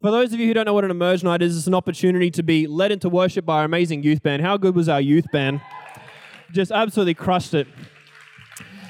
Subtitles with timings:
[0.00, 2.30] For those of you who don't know what an Emerge Night is, it's an opportunity
[2.30, 4.40] to be led into worship by our amazing youth band.
[4.40, 5.60] How good was our youth band?
[6.52, 7.68] Just absolutely crushed it.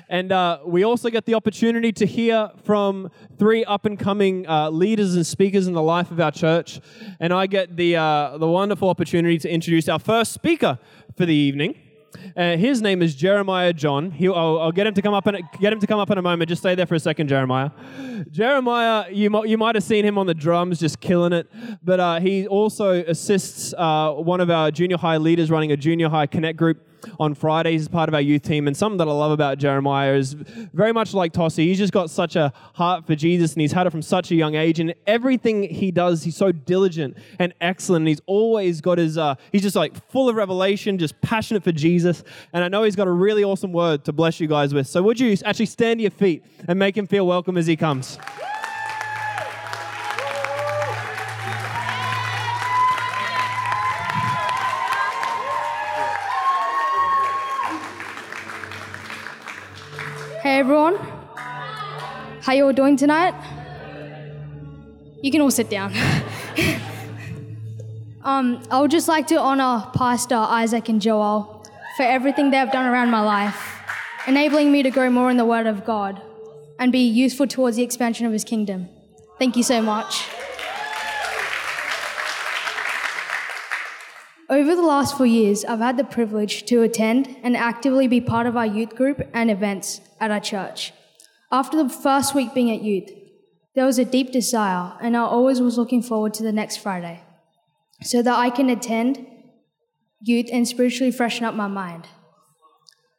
[0.09, 3.11] And uh, we also get the opportunity to hear from
[3.41, 6.81] three up and coming uh, leaders and speakers in the life of our church.
[7.19, 10.79] And I get the, uh, the wonderful opportunity to introduce our first speaker
[11.17, 11.75] for the evening.
[12.37, 14.11] Uh, his name is Jeremiah John.
[14.11, 16.19] He'll, I'll, I'll, get him to come up in, get him to come up in
[16.19, 16.49] a moment.
[16.49, 17.71] Just stay there for a second, Jeremiah.
[18.31, 21.51] Jeremiah, you you might have seen him on the drums, just killing it.
[21.83, 26.09] But uh, he also assists uh, one of our junior high leaders running a junior
[26.09, 26.87] high connect group
[27.19, 28.67] on Fridays as part of our youth team.
[28.67, 32.11] And something that I love about Jeremiah is very much like Tossie, he's just got
[32.11, 34.81] such a heart for Jesus and he's had it from such a young age.
[34.81, 38.03] And everything he does, he's so diligent and excellent.
[38.03, 41.73] And he's always got his, uh, he's just like full of revelation, just passionate for
[41.73, 42.23] Jesus.
[42.53, 44.87] And I know he's got a really awesome word to bless you guys with.
[44.87, 47.77] So would you actually stand to your feet and make him feel welcome as he
[47.77, 48.19] comes?
[62.51, 63.33] How you all doing tonight?
[65.23, 65.93] You can all sit down.
[68.25, 71.65] um, I would just like to honor Pastor Isaac and Joel
[71.97, 73.79] for everything they have done around my life,
[74.27, 76.21] enabling me to grow more in the Word of God
[76.81, 78.89] and be useful towards the expansion of His kingdom.
[79.39, 80.27] Thank you so much.
[84.49, 88.49] Over the last four years, I've had the privilege to attend and actively be part
[88.49, 90.93] of our youth group and events at our church.
[91.53, 93.11] After the first week being at youth,
[93.75, 97.23] there was a deep desire, and I always was looking forward to the next Friday
[98.03, 99.27] so that I can attend
[100.21, 102.07] youth and spiritually freshen up my mind.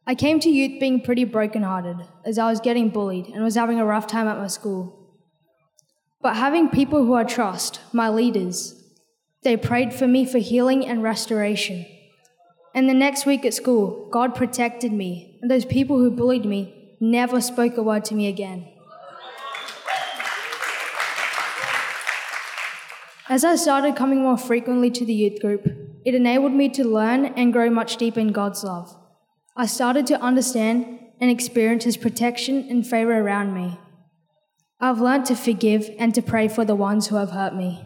[0.08, 3.80] I came to youth being pretty brokenhearted as I was getting bullied and was having
[3.80, 4.98] a rough time at my school.
[6.22, 8.82] But having people who I trust, my leaders,
[9.44, 11.86] they prayed for me for healing and restoration.
[12.74, 16.81] And the next week at school, God protected me, and those people who bullied me
[17.01, 18.67] never spoke a word to me again.
[23.28, 25.66] As I started coming more frequently to the youth group,
[26.06, 28.95] it enabled me to learn and grow much deeper in God's love.
[29.56, 33.79] I started to understand and experience His protection and favor around me.
[34.79, 37.85] I've learned to forgive and to pray for the ones who have hurt me.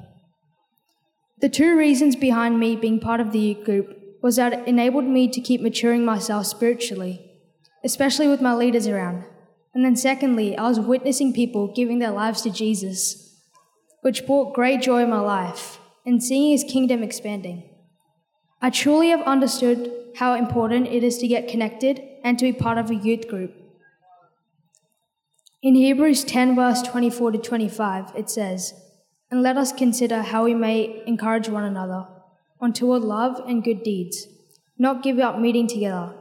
[1.39, 5.05] The two reasons behind me being part of the youth group was that it enabled
[5.05, 7.25] me to keep maturing myself spiritually,
[7.85, 9.23] especially with my leaders around.
[9.73, 13.38] And then, secondly, I was witnessing people giving their lives to Jesus,
[14.01, 17.63] which brought great joy in my life and seeing his kingdom expanding.
[18.62, 22.78] I truly have understood how important it is to get connected and to be part
[22.78, 23.53] of a youth group.
[25.62, 28.74] In Hebrews 10, verse 24 to 25, it says,
[29.29, 32.07] and let us consider how we may encourage one another
[32.62, 34.28] on toward love and good deeds,
[34.78, 36.13] not give up meeting together,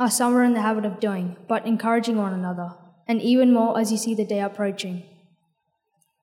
[0.00, 2.74] are in the habit of doing, but encouraging one another,
[3.06, 5.02] and even more as you see the day approaching.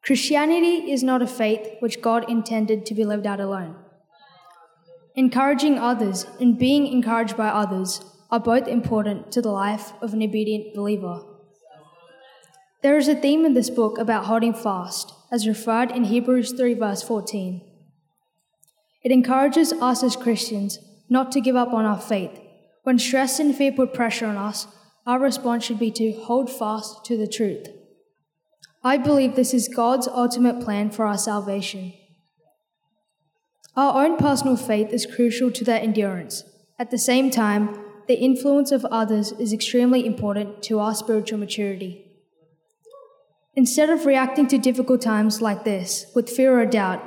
[0.04, 3.76] Christianity is not a faith which God intended to be lived out alone.
[5.16, 8.02] Encouraging others and being encouraged by others
[8.32, 11.24] are both important to the life of an obedient believer.
[12.82, 16.74] There is a theme in this book about holding fast, as referred in Hebrews 3,
[16.74, 17.62] verse 14.
[19.04, 22.40] It encourages us as Christians not to give up on our faith.
[22.88, 24.66] When stress and fear put pressure on us,
[25.06, 27.68] our response should be to hold fast to the truth.
[28.82, 31.92] I believe this is God's ultimate plan for our salvation.
[33.76, 36.46] Our own personal faith is crucial to that endurance.
[36.80, 37.78] At the same time,
[38.08, 42.06] the influence of others is extremely important to our spiritual maturity.
[43.54, 47.04] Instead of reacting to difficult times like this with fear or doubt,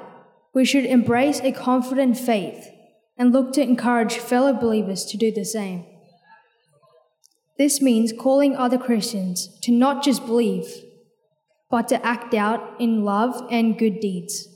[0.53, 2.69] we should embrace a confident faith
[3.21, 5.85] and look to encourage fellow believers to do the same.
[7.59, 10.65] This means calling other Christians to not just believe,
[11.71, 14.49] but to act out in love and good deeds.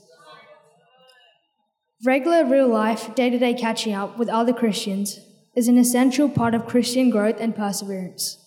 [2.03, 5.19] Regular real life, day to day catching up with other Christians
[5.55, 8.43] is an essential part of Christian growth and perseverance.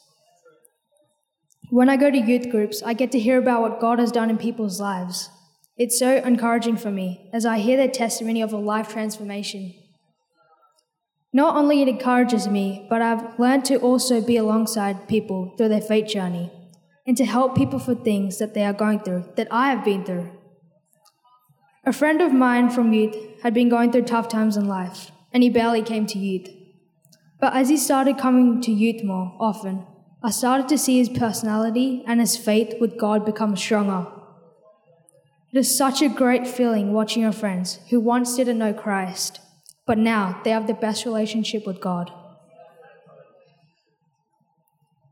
[1.71, 4.31] When I go to youth groups, I get to hear about what God has done
[4.31, 5.31] in people's lives.
[5.76, 9.75] It's so encouraging for me as I hear their testimony of a life transformation.
[11.32, 15.80] Not only it encourages me, but I've learned to also be alongside people through their
[15.80, 16.50] faith journey
[17.06, 20.04] and to help people for things that they are going through that I have been
[20.04, 20.30] through.
[21.84, 25.42] A friend of mine from youth had been going through tough times in life, and
[25.42, 26.48] he barely came to youth.
[27.40, 29.86] But as he started coming to youth more often,
[30.22, 34.06] I started to see his personality and his faith with God become stronger.
[35.52, 39.40] It is such a great feeling watching your friends who once didn't know Christ,
[39.88, 42.12] but now they have the best relationship with God.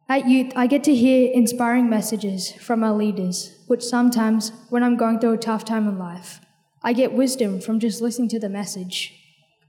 [0.06, 4.98] At youth, I get to hear inspiring messages from our leaders, which sometimes, when I'm
[4.98, 6.40] going through a tough time in life,
[6.82, 9.14] I get wisdom from just listening to the message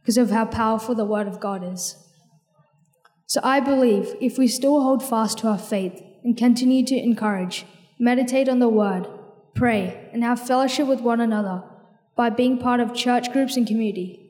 [0.02, 1.96] because of how powerful the Word of God is.
[3.28, 7.66] So I believe if we still hold fast to our faith and continue to encourage,
[7.98, 9.08] meditate on the Word,
[9.56, 11.64] pray, and have fellowship with one another
[12.18, 14.27] by being part of church groups and community,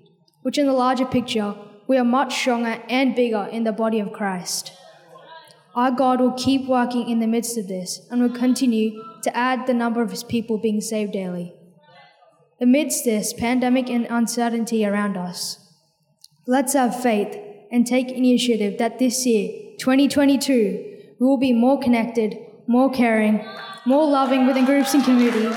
[0.47, 1.53] which in the larger picture,
[1.87, 4.71] we are much stronger and bigger in the body of Christ.
[5.75, 9.67] Our God will keep working in the midst of this and will continue to add
[9.67, 11.53] the number of his people being saved daily.
[12.61, 15.59] Amidst this pandemic and uncertainty around us,
[16.47, 17.37] let's have faith
[17.69, 23.45] and take initiative that this year, 2022, we will be more connected, more caring,
[23.85, 25.53] more loving within groups and community.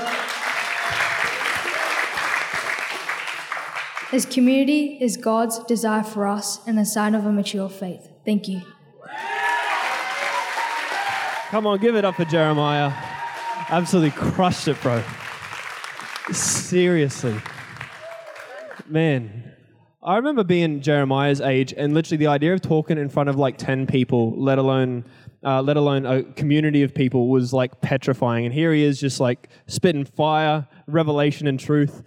[4.13, 8.09] As community is God's desire for us and a sign of a mature faith.
[8.25, 8.61] Thank you.
[11.49, 12.91] Come on, give it up for Jeremiah.
[13.69, 15.01] Absolutely crushed it, bro.
[16.31, 17.35] Seriously.
[18.87, 19.53] Man,
[20.03, 23.57] I remember being Jeremiah's age and literally the idea of talking in front of like
[23.57, 25.05] 10 people, let alone
[25.43, 28.45] uh, let alone a community of people, was like petrifying.
[28.45, 32.03] And here he is just like spitting fire, revelation, and truth.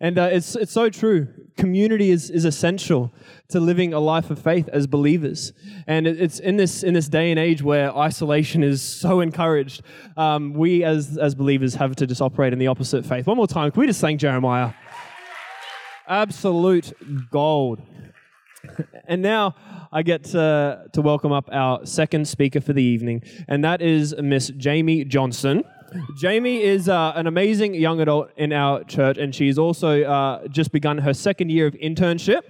[0.00, 1.28] And uh, it's, it's so true.
[1.56, 3.12] Community is, is essential
[3.48, 5.52] to living a life of faith as believers.
[5.86, 9.82] And it's in this, in this day and age where isolation is so encouraged,
[10.16, 13.26] um, we as, as believers have to just operate in the opposite faith.
[13.26, 14.72] One more time, can we just thank Jeremiah?
[16.06, 16.92] Absolute
[17.30, 17.80] gold.
[19.08, 19.54] And now
[19.92, 24.14] I get to, to welcome up our second speaker for the evening, and that is
[24.18, 25.62] Miss Jamie Johnston.
[26.16, 30.72] Jamie is uh, an amazing young adult in our church, and she's also uh, just
[30.72, 32.42] begun her second year of internship.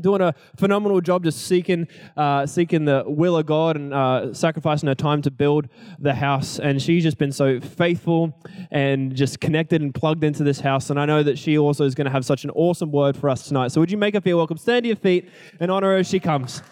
[0.00, 4.86] Doing a phenomenal job, just seeking, uh, seeking the will of God and uh, sacrificing
[4.86, 6.58] her time to build the house.
[6.58, 8.34] And she's just been so faithful
[8.70, 10.88] and just connected and plugged into this house.
[10.88, 13.28] And I know that she also is going to have such an awesome word for
[13.28, 13.72] us tonight.
[13.72, 14.56] So would you make her feel welcome?
[14.56, 15.28] Stand to your feet
[15.58, 16.62] and honor her as she comes.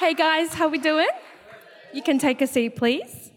[0.00, 1.10] Hey guys, how we doing?
[1.92, 3.30] You can take a seat, please.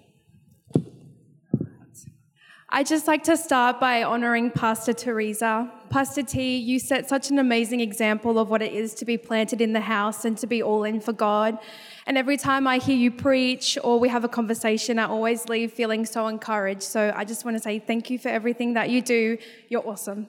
[2.69, 5.69] I'd just like to start by honoring Pastor Teresa.
[5.89, 9.59] Pastor T, you set such an amazing example of what it is to be planted
[9.59, 11.59] in the house and to be all in for God.
[12.07, 15.73] And every time I hear you preach or we have a conversation, I always leave
[15.73, 16.83] feeling so encouraged.
[16.83, 19.37] So I just want to say thank you for everything that you do.
[19.67, 20.27] You're awesome.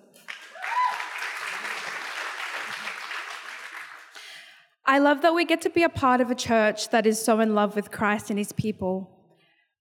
[4.86, 7.40] I love that we get to be a part of a church that is so
[7.40, 9.10] in love with Christ and his people.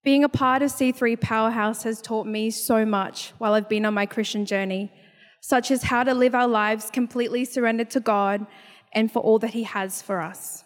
[0.02, 3.92] Being a part of C3 Powerhouse has taught me so much while I've been on
[3.92, 4.90] my Christian journey,
[5.42, 8.46] such as how to live our lives completely surrendered to God
[8.94, 10.64] and for all that he has for us.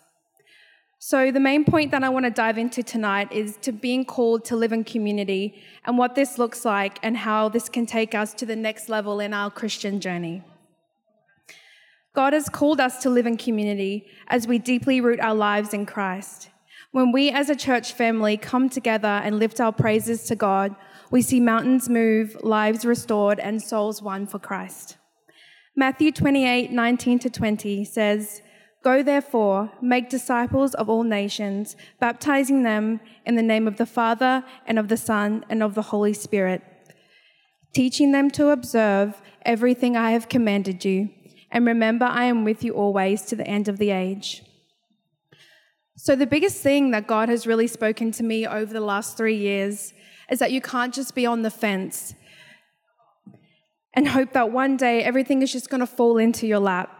[1.00, 4.44] So, the main point that I want to dive into tonight is to being called
[4.46, 8.34] to live in community and what this looks like and how this can take us
[8.34, 10.44] to the next level in our Christian journey.
[12.18, 15.86] God has called us to live in community as we deeply root our lives in
[15.86, 16.50] Christ.
[16.90, 20.74] When we as a church family come together and lift our praises to God,
[21.12, 24.96] we see mountains move, lives restored, and souls won for Christ.
[25.76, 28.42] Matthew 28 19 to 20 says,
[28.82, 34.42] Go therefore, make disciples of all nations, baptizing them in the name of the Father,
[34.66, 36.62] and of the Son, and of the Holy Spirit,
[37.72, 41.10] teaching them to observe everything I have commanded you.
[41.50, 44.42] And remember, I am with you always to the end of the age.
[45.96, 49.36] So, the biggest thing that God has really spoken to me over the last three
[49.36, 49.92] years
[50.30, 52.14] is that you can't just be on the fence
[53.94, 56.94] and hope that one day everything is just going to fall into your lap.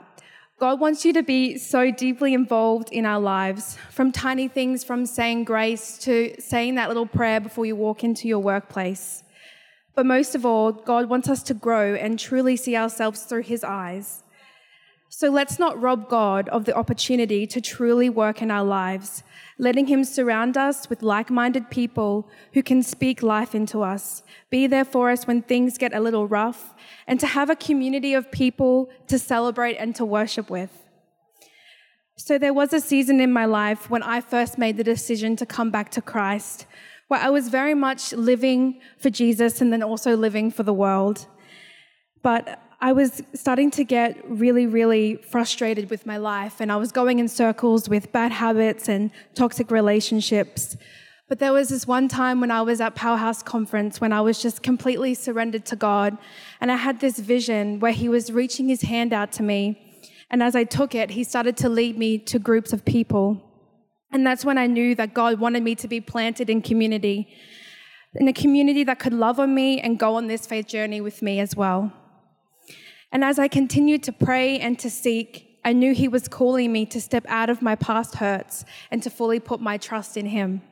[0.59, 5.07] God wants you to be so deeply involved in our lives, from tiny things, from
[5.07, 9.23] saying grace to saying that little prayer before you walk into your workplace.
[9.95, 13.63] But most of all, God wants us to grow and truly see ourselves through His
[13.63, 14.25] eyes.
[15.11, 19.23] So let's not rob God of the opportunity to truly work in our lives,
[19.57, 24.67] letting Him surround us with like minded people who can speak life into us, be
[24.67, 26.75] there for us when things get a little rough,
[27.07, 30.85] and to have a community of people to celebrate and to worship with.
[32.17, 35.47] So there was a season in my life when I first made the decision to
[35.47, 36.67] come back to Christ,
[37.07, 41.27] where I was very much living for Jesus and then also living for the world.
[42.23, 46.93] But I was starting to get really, really frustrated with my life, and I was
[46.93, 50.77] going in circles with bad habits and toxic relationships.
[51.29, 54.41] But there was this one time when I was at Powerhouse Conference when I was
[54.41, 56.17] just completely surrendered to God.
[56.61, 60.01] And I had this vision where He was reaching His hand out to me.
[60.31, 63.43] And as I took it, He started to lead me to groups of people.
[64.13, 67.29] And that's when I knew that God wanted me to be planted in community,
[68.15, 71.23] in a community that could love on me and go on this faith journey with
[71.23, 71.93] me as well.
[73.11, 76.87] And as I continued to pray and to seek, I knew He was calling me
[76.87, 80.63] to step out of my past hurts and to fully put my trust in Him.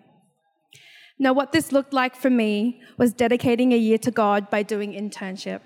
[1.19, 4.93] Now, what this looked like for me was dedicating a year to God by doing
[4.93, 5.61] internship.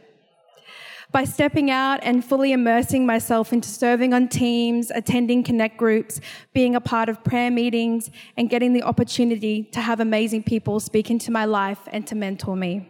[1.13, 6.21] By stepping out and fully immersing myself into serving on teams, attending connect groups,
[6.53, 11.11] being a part of prayer meetings, and getting the opportunity to have amazing people speak
[11.11, 12.89] into my life and to mentor me.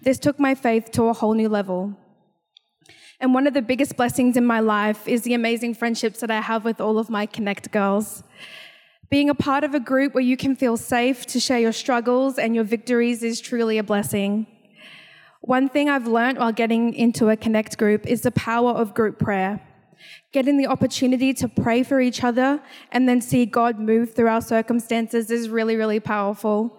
[0.00, 1.96] This took my faith to a whole new level.
[3.20, 6.40] And one of the biggest blessings in my life is the amazing friendships that I
[6.40, 8.22] have with all of my Connect girls.
[9.10, 12.38] Being a part of a group where you can feel safe to share your struggles
[12.38, 14.46] and your victories is truly a blessing.
[15.40, 19.18] One thing I've learned while getting into a Connect group is the power of group
[19.18, 19.60] prayer.
[20.32, 24.40] Getting the opportunity to pray for each other and then see God move through our
[24.40, 26.76] circumstances is really, really powerful.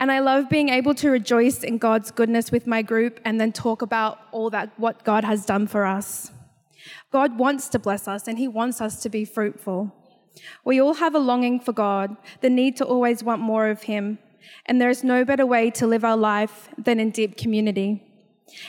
[0.00, 3.52] And I love being able to rejoice in God's goodness with my group and then
[3.52, 6.32] talk about all that what God has done for us.
[7.12, 9.94] God wants to bless us and he wants us to be fruitful.
[10.64, 14.18] We all have a longing for God, the need to always want more of Him,
[14.66, 18.02] and there is no better way to live our life than in deep community.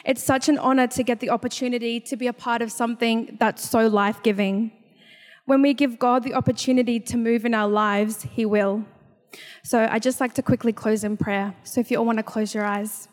[0.06, 3.68] It's such an honor to get the opportunity to be a part of something that's
[3.68, 4.72] so life giving.
[5.46, 8.86] When we give God the opportunity to move in our lives, He will.
[9.64, 11.54] So I just like to quickly close in prayer.
[11.64, 13.08] So if you all want to close your eyes.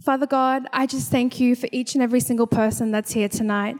[0.00, 3.76] Father God, I just thank you for each and every single person that's here tonight.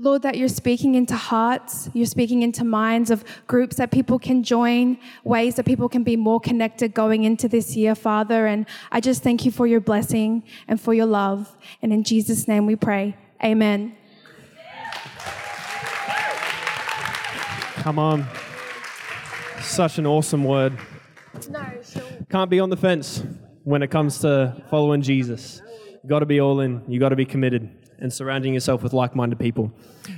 [0.00, 4.44] Lord, that you're speaking into hearts, you're speaking into minds of groups that people can
[4.44, 8.46] join, ways that people can be more connected going into this year, Father.
[8.46, 11.56] And I just thank you for your blessing and for your love.
[11.82, 13.16] And in Jesus' name we pray.
[13.42, 13.96] Amen.
[17.82, 18.24] Come on.
[19.60, 20.76] Such an awesome word.
[21.50, 21.60] No,
[22.30, 23.22] Can't be on the fence
[23.64, 25.60] when it comes to following Jesus.
[25.92, 26.82] You've got to be all in.
[26.88, 29.72] You've got to be committed and surrounding yourself with like-minded people.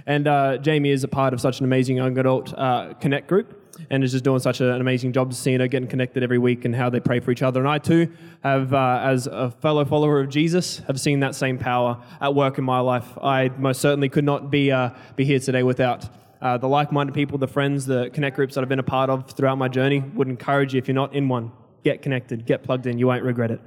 [0.06, 3.56] And uh, Jamie is a part of such an amazing young adult uh, connect group
[3.88, 6.76] and is just doing such an amazing job seeing her getting connected every week and
[6.76, 7.60] how they pray for each other.
[7.60, 11.58] And I too have, uh, as a fellow follower of Jesus, have seen that same
[11.58, 13.06] power at work in my life.
[13.22, 16.08] I most certainly could not be, uh, be here today without
[16.40, 19.30] uh, the like-minded people, the friends, the connect groups that I've been a part of
[19.30, 20.00] throughout my journey.
[20.00, 21.52] Would encourage you if you're not in one,
[21.84, 22.98] get connected, get plugged in.
[22.98, 23.60] You won't regret it.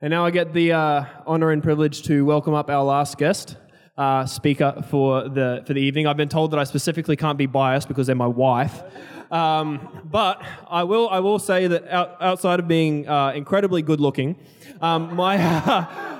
[0.00, 3.56] And now I get the uh, honor and privilege to welcome up our last guest.
[3.94, 6.06] Uh, speaker for the for the evening.
[6.06, 8.82] I've been told that I specifically can't be biased because they're my wife,
[9.30, 14.00] um, but I will I will say that out, outside of being uh, incredibly good
[14.00, 14.38] looking,
[14.80, 15.36] um, my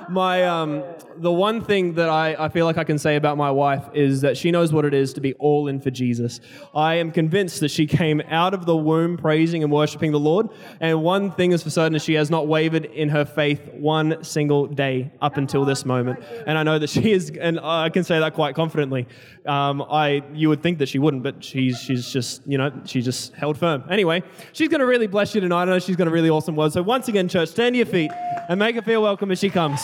[0.09, 0.83] my um,
[1.17, 4.21] the one thing that I, I feel like I can say about my wife is
[4.21, 6.39] that she knows what it is to be all in for Jesus.
[6.73, 10.49] I am convinced that she came out of the womb praising and worshiping the Lord.
[10.79, 14.23] And one thing is for certain is she has not wavered in her faith one
[14.23, 16.23] single day up until this moment.
[16.45, 19.07] And I know that she is, and I can say that quite confidently.
[19.45, 23.01] Um, I you would think that she wouldn't, but she's she's just you know she
[23.01, 23.83] just held firm.
[23.89, 25.63] Anyway, she's going to really bless you tonight.
[25.63, 26.71] I know she's got a really awesome word.
[26.71, 28.11] So once again, church, stand to your feet
[28.49, 29.81] and make her feel welcome as she comes.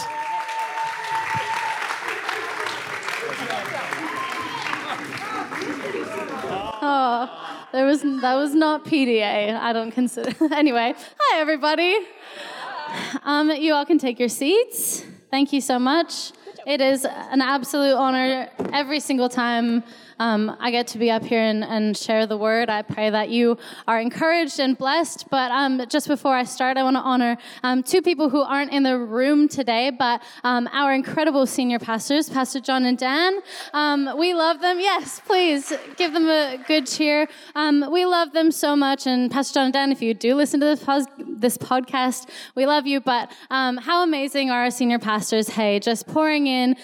[7.72, 9.56] There was that was not PDA.
[9.56, 10.32] I don't consider.
[10.54, 11.98] anyway, hi everybody.
[13.24, 15.06] Um, you all can take your seats.
[15.30, 16.32] Thank you so much.
[16.66, 19.84] It is an absolute honor every single time
[20.20, 22.70] um, I get to be up here and, and, share the word.
[22.70, 23.58] I pray that you
[23.88, 25.26] are encouraged and blessed.
[25.30, 28.72] But um, just before I start, I want to honor um, two people who aren't
[28.72, 33.40] in the room today, but um, our incredible senior pastors, Pastor John and Dan.
[33.74, 34.80] Um, we love them.
[34.80, 37.28] Yes, please give them a good cheer.
[37.56, 39.08] We love them so much.
[39.08, 40.84] And Pastor John and Dan, if you do listen to this,
[41.40, 43.00] this podcast, we love you.
[43.02, 45.50] But how amazing are our senior pastors?
[45.50, 46.76] Hey, just pouring in.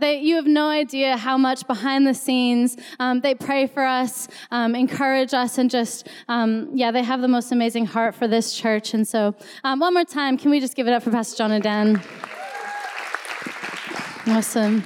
[0.00, 4.28] they, you have no idea how much behind the scenes um, they pray for us,
[4.50, 8.52] um, encourage us, and just, um, yeah, they have the most amazing heart for this
[8.52, 8.94] church.
[8.94, 11.52] And so, um, one more time, can we just give it up for Pastor John
[11.52, 12.02] and Dan?
[14.26, 14.82] Awesome.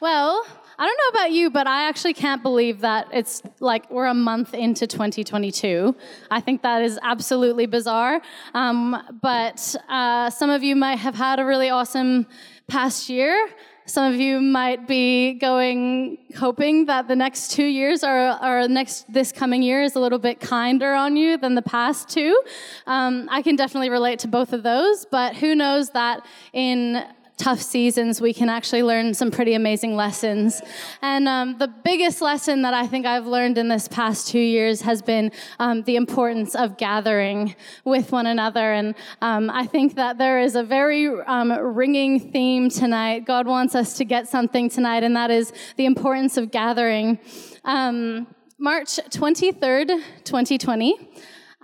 [0.00, 0.44] Well,
[0.76, 4.14] I don't know about you, but I actually can't believe that it's like we're a
[4.14, 5.94] month into 2022.
[6.30, 8.20] I think that is absolutely bizarre.
[8.54, 12.26] Um, but uh, some of you might have had a really awesome
[12.66, 13.48] past year.
[13.86, 19.12] Some of you might be going, hoping that the next two years or, or next
[19.12, 22.42] this coming year is a little bit kinder on you than the past two.
[22.86, 27.04] Um, I can definitely relate to both of those, but who knows that in
[27.36, 30.62] tough seasons, we can actually learn some pretty amazing lessons.
[31.02, 34.80] And um, the biggest lesson that I think I've learned in this past two years
[34.82, 38.72] has been um, the importance of gathering with one another.
[38.72, 43.26] And um, I think that there is a very um, ringing theme tonight.
[43.26, 47.18] God wants us to get something tonight, and that is the importance of gathering.
[47.64, 48.26] Um,
[48.58, 49.88] March 23rd,
[50.24, 50.98] 2020.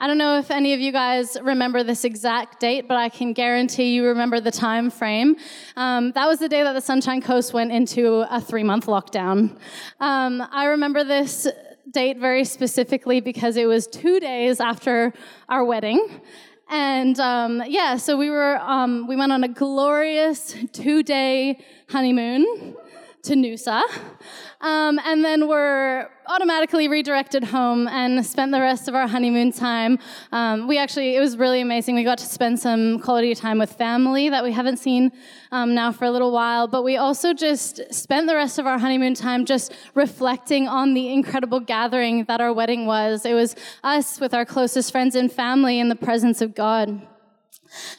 [0.02, 3.34] I don't know if any of you guys remember this exact date, but I can
[3.34, 5.36] guarantee you remember the time frame.
[5.76, 9.58] Um, that was the day that the Sunshine Coast went into a three month lockdown.
[10.00, 11.46] Um, I remember this
[11.90, 15.12] date very specifically because it was two days after
[15.50, 16.22] our wedding.
[16.70, 21.58] And um, yeah, so we were um, we went on a glorious two day
[21.90, 22.74] honeymoon
[23.22, 23.82] to Noosa.
[24.62, 29.98] Um, and then we're automatically redirected home and spent the rest of our honeymoon time.
[30.32, 31.94] Um, we actually, it was really amazing.
[31.94, 35.12] We got to spend some quality time with family that we haven't seen
[35.50, 36.68] um, now for a little while.
[36.68, 41.12] But we also just spent the rest of our honeymoon time just reflecting on the
[41.12, 43.24] incredible gathering that our wedding was.
[43.24, 47.06] It was us with our closest friends and family in the presence of God.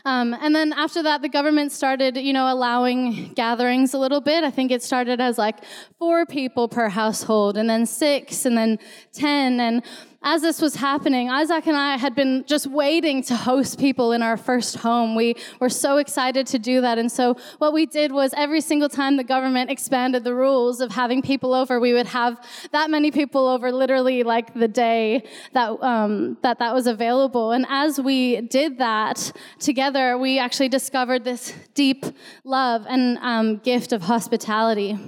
[0.05, 4.43] Um, and then after that, the government started, you know, allowing gatherings a little bit.
[4.43, 5.63] I think it started as like
[5.97, 8.79] four people per household, and then six, and then
[9.13, 9.83] ten, and
[10.23, 14.21] as this was happening, Isaac and I had been just waiting to host people in
[14.21, 15.15] our first home.
[15.15, 16.99] We were so excited to do that.
[16.99, 20.91] And so what we did was every single time the government expanded the rules of
[20.91, 22.39] having people over, we would have
[22.71, 25.23] that many people over literally like the day
[25.53, 27.51] that, um, that that was available.
[27.51, 32.05] And as we did that together, we actually discovered this deep
[32.43, 34.99] love and um, gift of hospitality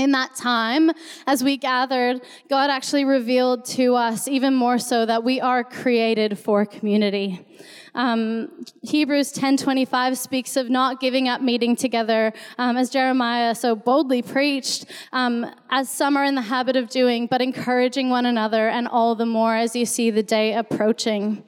[0.00, 0.90] in that time,
[1.26, 6.38] as we gathered, God actually revealed to us even more so that we are created
[6.38, 7.44] for community.
[7.94, 14.22] Um, Hebrews 10:25 speaks of not giving up meeting together, um, as Jeremiah so boldly
[14.22, 18.88] preached, um, as some are in the habit of doing, but encouraging one another, and
[18.88, 21.42] all the more as you see the day approaching.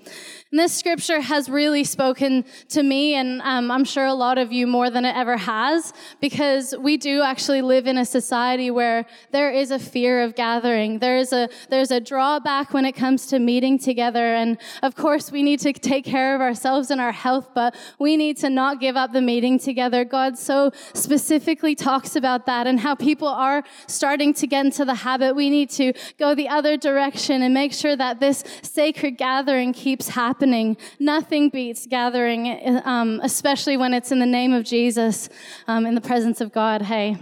[0.52, 4.52] And this scripture has really spoken to me, and um, I'm sure a lot of
[4.52, 9.06] you more than it ever has, because we do actually live in a society where
[9.30, 10.98] there is a fear of gathering.
[10.98, 15.42] There's a there's a drawback when it comes to meeting together, and of course we
[15.42, 18.94] need to take care of ourselves and our health, but we need to not give
[18.94, 20.04] up the meeting together.
[20.04, 24.96] God so specifically talks about that and how people are starting to get into the
[24.96, 25.34] habit.
[25.34, 30.08] We need to go the other direction and make sure that this sacred gathering keeps
[30.08, 30.76] happening happening.
[30.98, 35.28] Nothing beats gathering, um, especially when it's in the name of Jesus,
[35.68, 36.83] um, in the presence of God.
[36.83, 37.16] Hey.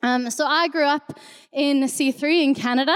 [0.00, 1.18] Um, so I grew up
[1.52, 2.94] in C3 in Canada.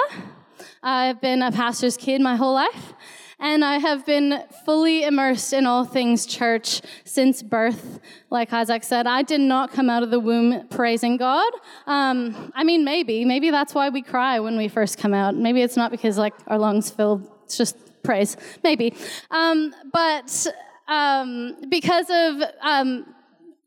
[0.84, 2.92] I've been a pastor's kid my whole life.
[3.40, 7.98] And I have been fully immersed in all things church since birth.
[8.30, 11.52] Like Isaac said, I did not come out of the womb praising God.
[11.88, 13.24] Um, I mean, maybe.
[13.24, 15.34] Maybe that's why we cry when we first come out.
[15.34, 17.20] Maybe it's not because like our lungs fill.
[17.44, 18.94] It's just praise, maybe.
[19.30, 20.46] Um, but
[20.88, 23.14] um, because of um,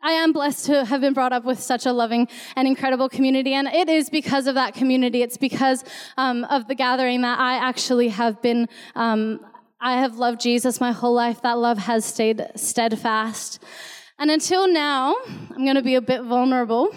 [0.01, 3.53] I am blessed to have been brought up with such a loving and incredible community,
[3.53, 5.21] and it is because of that community.
[5.21, 5.85] It's because
[6.17, 8.67] um, of the gathering that I actually have been.
[8.95, 9.39] Um,
[9.79, 11.41] I have loved Jesus my whole life.
[11.41, 13.61] That love has stayed steadfast.
[14.17, 16.93] And until now, I'm going to be a bit vulnerable.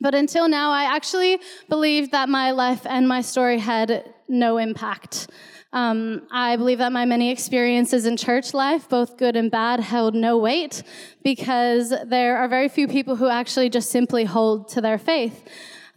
[0.00, 1.38] But until now, I actually
[1.68, 5.28] believed that my life and my story had no impact.
[5.72, 10.14] Um, I believe that my many experiences in church life, both good and bad, held
[10.14, 10.82] no weight
[11.22, 15.48] because there are very few people who actually just simply hold to their faith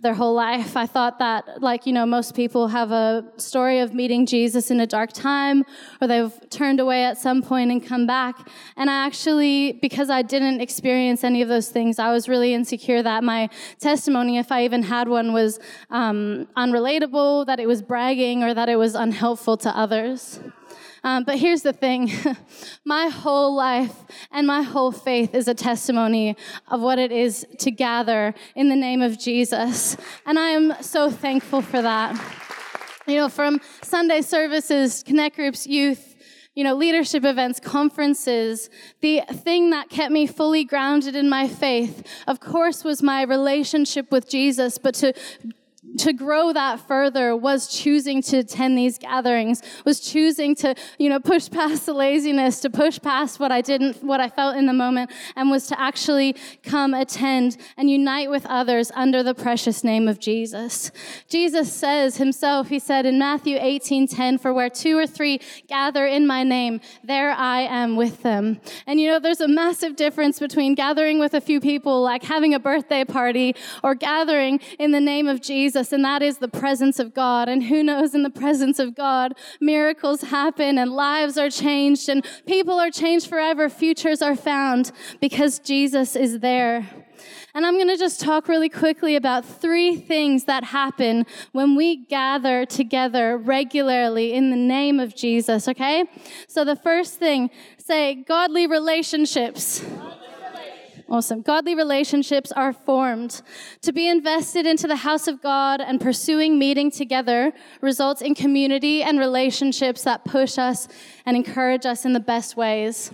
[0.06, 0.78] their whole life.
[0.78, 4.80] I thought that, like, you know, most people have a story of meeting Jesus in
[4.80, 5.66] a dark time,
[6.00, 8.36] or they've turned away at some point and come back.
[8.78, 13.02] And I actually, because I didn't experience any of those things, I was really insecure
[13.02, 18.44] that my testimony, if I even had one, was um, unrelatable, that it was bragging,
[18.44, 20.40] or that it was unhelpful to others.
[21.06, 22.12] Um, but here's the thing
[22.86, 23.94] my whole life
[24.32, 26.36] and my whole faith is a testimony
[26.70, 29.98] of what it is to gather in the name of Jesus.
[30.26, 32.20] And I am so thankful for that.
[33.06, 36.16] You know, from Sunday services, connect groups, youth,
[36.56, 42.04] you know, leadership events, conferences, the thing that kept me fully grounded in my faith,
[42.26, 45.14] of course, was my relationship with Jesus, but to
[46.00, 51.20] to grow that further was choosing to attend these gatherings, was choosing to, you know,
[51.20, 54.74] push past the laziness, to push past what I didn't, what I felt in the
[54.74, 60.08] moment, and was to actually come attend and unite with others under the precious name
[60.08, 60.92] of Jesus.
[61.28, 66.06] Jesus says himself, he said in Matthew 18 10, for where two or three gather
[66.06, 68.60] in my name, there I am with them.
[68.88, 72.54] And you know, there's a massive difference between gathering with a few people, like having
[72.54, 77.00] a birthday party, or gathering in the name of Jesus, and that is the presence
[77.00, 77.50] of God.
[77.50, 82.26] And who knows, in the presence of God, miracles happen and lives are changed and
[82.46, 83.70] people are changed forever.
[83.70, 86.88] Futures are found because Jesus is there.
[87.54, 92.06] And I'm going to just talk really quickly about three things that happen when we
[92.06, 96.04] gather together regularly in the name of Jesus, okay?
[96.50, 99.86] So the first thing, say godly relationships.
[101.08, 101.42] Awesome.
[101.42, 103.44] Godly relationships are formed.
[103.84, 109.04] To be invested into the house of God and pursuing meeting together results in community
[109.04, 110.88] and relationships that push us
[111.26, 113.12] and encourage us in the best ways.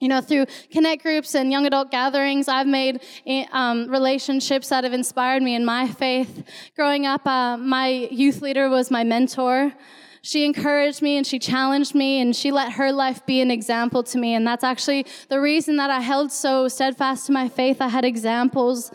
[0.00, 4.84] You know, through connect groups and young adult gatherings, I've made eh, um, relationships that
[4.84, 6.42] have inspired me in my faith.
[6.74, 9.74] Growing up, uh, my youth leader was my mentor
[10.22, 14.02] she encouraged me and she challenged me and she let her life be an example
[14.04, 14.34] to me.
[14.34, 17.80] And that's actually the reason that I held so steadfast to my faith.
[17.80, 18.90] I had examples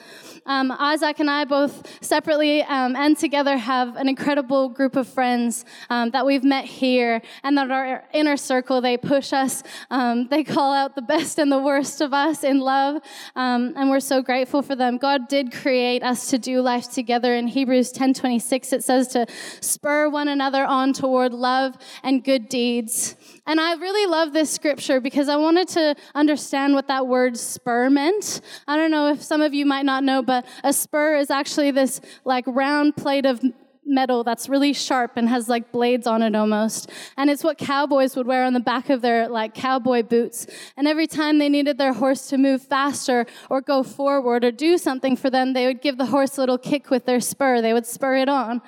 [0.45, 5.65] um, Isaac and I both separately um, and together have an incredible group of friends
[5.89, 8.81] um, that we've met here and that are inner circle.
[8.81, 12.59] They push us, um, they call out the best and the worst of us in
[12.59, 13.01] love,
[13.35, 14.97] um, and we're so grateful for them.
[14.97, 17.35] God did create us to do life together.
[17.35, 19.25] In Hebrews 10:26, it says to
[19.61, 23.15] spur one another on toward love and good deeds.
[23.47, 27.89] And I really love this scripture because I wanted to understand what that word spur
[27.89, 28.41] meant.
[28.67, 31.71] I don't know if some of you might not know, but a spur is actually
[31.71, 33.41] this like round plate of
[33.85, 36.89] metal that's really sharp and has like blades on it almost.
[37.17, 40.47] And it's what cowboys would wear on the back of their like cowboy boots.
[40.75, 44.77] And every time they needed their horse to move faster or go forward or do
[44.77, 47.61] something for them, they would give the horse a little kick with their spur.
[47.61, 48.61] They would spur it on.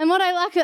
[0.00, 0.56] And what I like,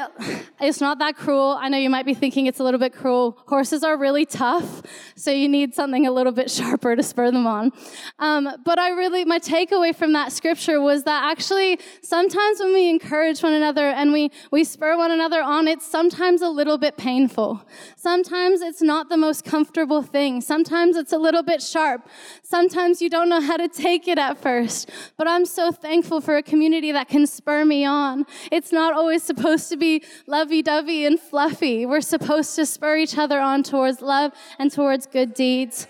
[0.63, 1.59] it's not that cruel.
[1.61, 3.37] I know you might be thinking it's a little bit cruel.
[3.47, 4.81] Horses are really tough,
[5.15, 7.71] so you need something a little bit sharper to spur them on.
[8.19, 12.89] Um, but I really, my takeaway from that scripture was that actually sometimes when we
[12.89, 16.97] encourage one another and we, we spur one another on, it's sometimes a little bit
[16.97, 17.63] painful.
[17.95, 20.41] Sometimes it's not the most comfortable thing.
[20.41, 22.09] Sometimes it's a little bit sharp.
[22.43, 24.91] Sometimes you don't know how to take it at first.
[25.19, 28.25] But I'm so thankful for a community that can spur me on.
[28.51, 31.87] It's not always supposed to be lovey dovey and fluffy.
[31.87, 35.87] We're supposed to spur each other on towards love and towards good deeds.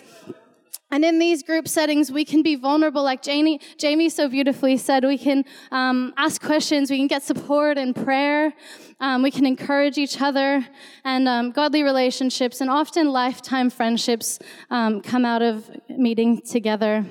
[0.91, 5.05] And in these group settings, we can be vulnerable, like Jamie, Jamie so beautifully said.
[5.05, 8.55] We can um, ask questions, we can get support and prayer,
[9.01, 10.65] um, we can encourage each other,
[11.05, 14.39] and um, godly relationships and often lifetime friendships
[14.71, 17.05] um, come out of meeting together.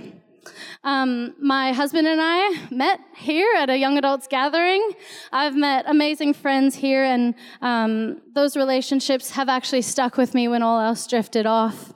[0.84, 4.92] Um, my husband and I met here at a young adults gathering.
[5.32, 10.62] I've met amazing friends here, and um, those relationships have actually stuck with me when
[10.62, 11.94] all else drifted off.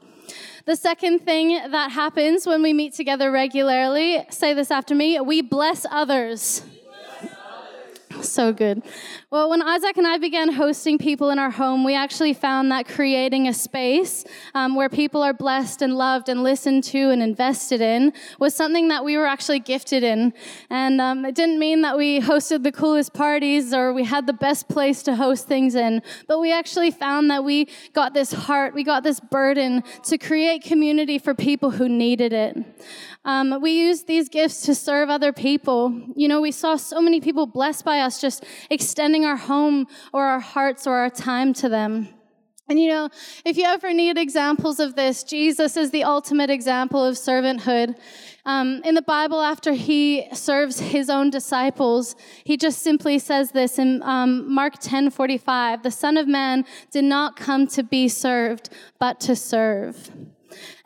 [0.65, 5.41] The second thing that happens when we meet together regularly, say this after me, we
[5.41, 6.63] bless others.
[8.29, 8.83] So good.
[9.31, 12.87] Well, when Isaac and I began hosting people in our home, we actually found that
[12.87, 17.81] creating a space um, where people are blessed and loved and listened to and invested
[17.81, 20.33] in was something that we were actually gifted in.
[20.69, 24.33] And um, it didn't mean that we hosted the coolest parties or we had the
[24.33, 28.73] best place to host things in, but we actually found that we got this heart,
[28.73, 32.57] we got this burden to create community for people who needed it.
[33.25, 36.07] Um, we use these gifts to serve other people.
[36.15, 40.25] You know, we saw so many people blessed by us just extending our home or
[40.25, 42.09] our hearts or our time to them.
[42.69, 43.09] And you know,
[43.45, 47.97] if you ever need examples of this, Jesus is the ultimate example of servanthood.
[48.45, 53.79] Um, in the Bible, after he serves his own disciples, he just simply says this
[53.79, 58.69] in um, Mark 10 45 The Son of Man did not come to be served,
[58.99, 60.11] but to serve.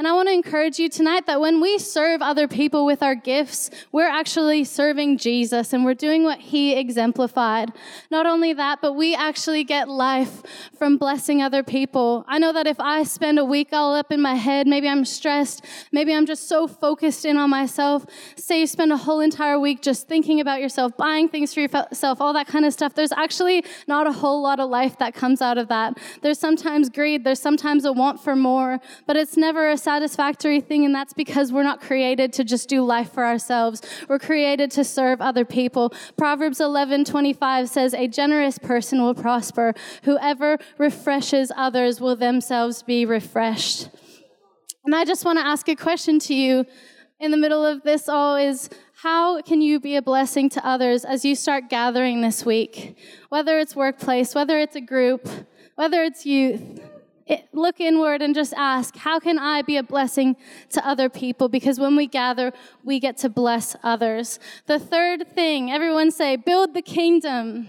[0.03, 3.15] And I want to encourage you tonight that when we serve other people with our
[3.15, 7.71] gifts, we're actually serving Jesus and we're doing what he exemplified.
[8.11, 10.43] Not only that, but we actually get life
[10.77, 12.25] from blessing other people.
[12.27, 15.05] I know that if I spend a week all up in my head, maybe I'm
[15.05, 15.63] stressed,
[15.93, 18.05] maybe I'm just so focused in on myself.
[18.35, 22.19] Say you spend a whole entire week just thinking about yourself, buying things for yourself,
[22.19, 22.93] all that kind of stuff.
[22.93, 25.97] There's actually not a whole lot of life that comes out of that.
[26.21, 30.85] There's sometimes greed, there's sometimes a want for more, but it's never a satisfactory thing,
[30.85, 33.79] and that's because we're not created to just do life for ourselves.
[34.09, 35.93] We're created to serve other people.
[36.17, 39.75] Proverbs 11 25 says, A generous person will prosper.
[40.03, 43.89] Whoever refreshes others will themselves be refreshed.
[44.83, 46.65] And I just want to ask a question to you
[47.19, 51.05] in the middle of this all is how can you be a blessing to others
[51.05, 52.97] as you start gathering this week?
[53.29, 55.29] Whether it's workplace, whether it's a group,
[55.75, 56.81] whether it's youth,
[57.53, 60.35] look inward and just ask, how can I be a blessing
[60.71, 61.49] to other people?
[61.49, 62.51] Because when we gather,
[62.83, 64.39] we get to bless others.
[64.65, 67.67] The third thing, everyone say, build the kingdom.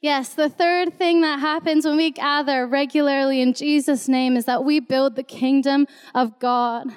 [0.00, 4.62] Yes, the third thing that happens when we gather regularly in Jesus' name is that
[4.62, 6.88] we build the kingdom of God.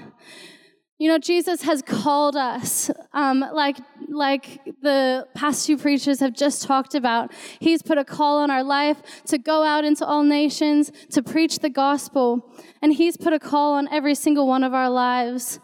[1.00, 6.63] You know, Jesus has called us, um, like, like the past two preachers have just
[6.63, 7.32] talked about.
[7.60, 11.60] He's put a call on our life to go out into all nations, to preach
[11.60, 12.54] the gospel.
[12.82, 15.60] And He's put a call on every single one of our lives.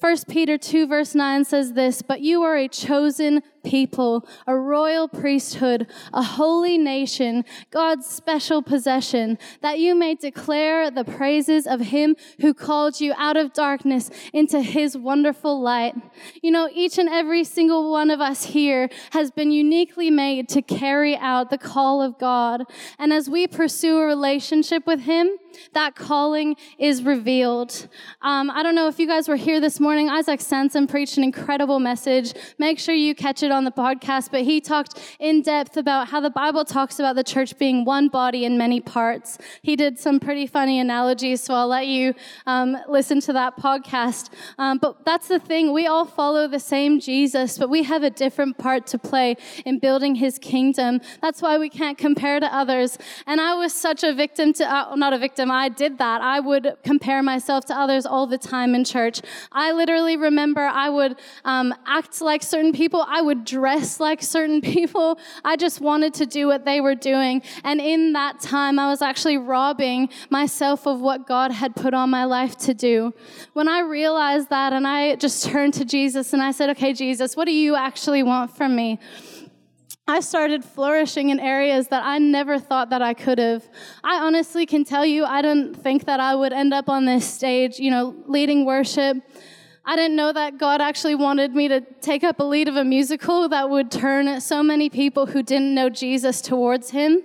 [0.00, 5.08] 1 Peter 2, verse 9 says this But you are a chosen people, a royal
[5.08, 12.16] priesthood, a holy nation, God's special possession, that you may declare the praises of him
[12.40, 15.94] who called you out of darkness into his wonderful light.
[16.42, 20.62] You know, each and every single one of us here has been uniquely made to
[20.62, 22.62] carry out the call of God.
[22.98, 25.28] And as we pursue a relationship with him,
[25.72, 27.88] that calling is revealed.
[28.22, 30.08] Um, I don't know if you guys were here this morning.
[30.08, 32.34] Isaac Sanson preached an incredible message.
[32.58, 36.20] Make sure you catch it on the podcast, but he talked in depth about how
[36.20, 39.38] the Bible talks about the church being one body in many parts.
[39.62, 42.14] He did some pretty funny analogies, so I'll let you
[42.46, 44.30] um, listen to that podcast.
[44.58, 48.10] Um, but that's the thing, we all follow the same Jesus, but we have a
[48.10, 51.00] different part to play in building his kingdom.
[51.22, 52.98] That's why we can't compare to others.
[53.26, 56.20] And I was such a victim to, uh, not a victim, I did that.
[56.20, 59.20] I would compare myself to others all the time in church.
[59.52, 64.60] I literally remember I would um, act like certain people, I would dress like certain
[64.76, 65.18] people.
[65.44, 67.42] I just wanted to do what they were doing.
[67.64, 72.10] And in that time, I was actually robbing myself of what God had put on
[72.10, 73.14] my life to do.
[73.52, 77.36] When I realized that and I just turned to Jesus and I said, okay, Jesus,
[77.36, 78.98] what do you actually want from me?
[80.08, 83.68] I started flourishing in areas that I never thought that I could have.
[84.04, 87.28] I honestly can tell you, I didn't think that I would end up on this
[87.28, 89.16] stage, you know, leading worship.
[89.88, 92.84] I didn't know that God actually wanted me to take up a lead of a
[92.84, 97.22] musical that would turn so many people who didn't know Jesus towards Him.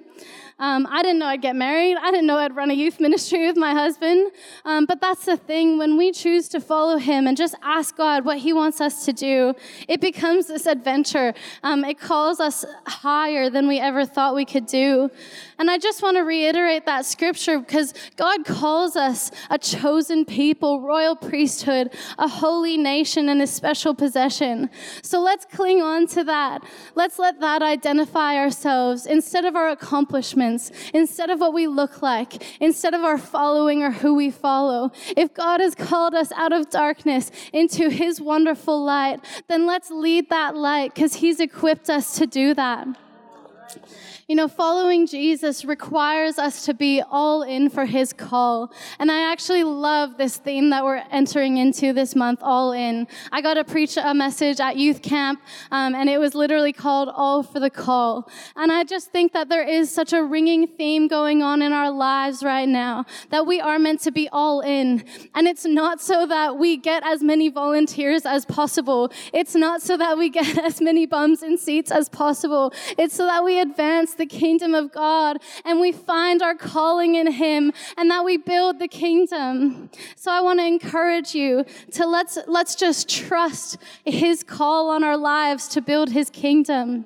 [0.61, 1.97] Um, I didn't know I'd get married.
[1.97, 4.31] I didn't know I'd run a youth ministry with my husband.
[4.63, 5.79] Um, but that's the thing.
[5.79, 9.11] When we choose to follow Him and just ask God what He wants us to
[9.11, 9.55] do,
[9.87, 11.33] it becomes this adventure.
[11.63, 15.09] Um, it calls us higher than we ever thought we could do.
[15.57, 20.81] And I just want to reiterate that scripture because God calls us a chosen people,
[20.81, 24.69] royal priesthood, a holy nation, and a special possession.
[25.01, 26.63] So let's cling on to that.
[26.93, 30.50] Let's let that identify ourselves instead of our accomplishments
[30.93, 34.91] instead of what we look like, instead of our following or who we follow.
[35.15, 40.29] If God has called us out of darkness into his wonderful light, then let's lead
[40.29, 42.87] that light because he's equipped us to do that.
[44.31, 48.71] You know, following Jesus requires us to be all in for his call.
[48.97, 53.09] And I actually love this theme that we're entering into this month, all in.
[53.33, 57.09] I got to preach a message at youth camp, um, and it was literally called
[57.13, 58.31] All for the Call.
[58.55, 61.91] And I just think that there is such a ringing theme going on in our
[61.91, 65.03] lives right now that we are meant to be all in.
[65.35, 69.97] And it's not so that we get as many volunteers as possible, it's not so
[69.97, 72.71] that we get as many bums in seats as possible.
[72.97, 77.31] It's so that we advance the kingdom of God and we find our calling in
[77.31, 79.89] Him and that we build the kingdom.
[80.15, 85.17] So I want to encourage you to let's, let's just trust His call on our
[85.17, 87.05] lives to build His kingdom.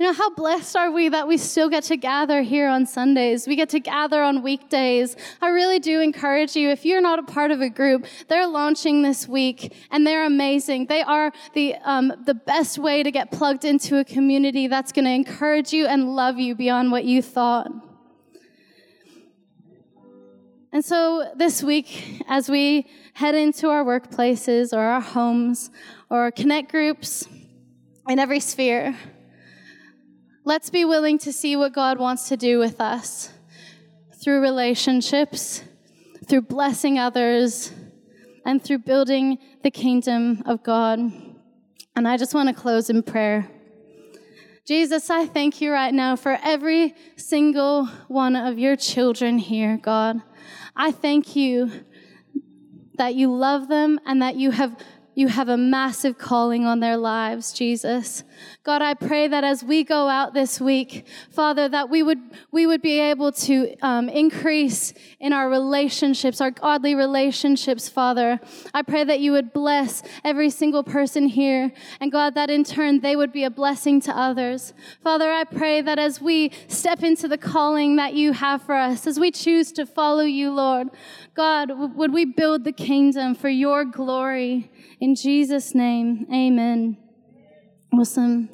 [0.00, 3.46] You know, how blessed are we that we still get to gather here on Sundays?
[3.46, 5.14] We get to gather on weekdays.
[5.42, 9.02] I really do encourage you, if you're not a part of a group, they're launching
[9.02, 10.86] this week and they're amazing.
[10.86, 15.04] They are the, um, the best way to get plugged into a community that's going
[15.04, 17.70] to encourage you and love you beyond what you thought.
[20.72, 25.70] And so this week, as we head into our workplaces or our homes
[26.08, 27.28] or connect groups
[28.08, 28.96] in every sphere,
[30.42, 33.30] Let's be willing to see what God wants to do with us
[34.22, 35.62] through relationships,
[36.26, 37.72] through blessing others,
[38.46, 40.98] and through building the kingdom of God.
[41.94, 43.50] And I just want to close in prayer.
[44.66, 50.22] Jesus, I thank you right now for every single one of your children here, God.
[50.74, 51.70] I thank you
[52.94, 54.76] that you love them and that you have
[55.14, 58.22] you have a massive calling on their lives, Jesus.
[58.62, 62.18] God, I pray that as we go out this week, Father, that we would
[62.52, 68.40] we would be able to um, increase in our relationships, our godly relationships, Father.
[68.72, 73.00] I pray that you would bless every single person here, and God, that in turn
[73.00, 74.72] they would be a blessing to others.
[75.02, 79.06] Father, I pray that as we step into the calling that you have for us,
[79.06, 80.88] as we choose to follow you, Lord,
[81.34, 84.70] God, would we build the kingdom for your glory?
[85.00, 86.98] In Jesus' name, amen.
[87.90, 88.50] Awesome.